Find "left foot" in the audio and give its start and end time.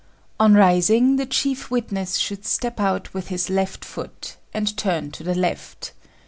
3.51-4.35